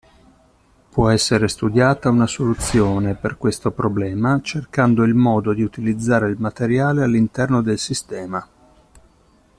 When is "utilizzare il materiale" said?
5.61-7.03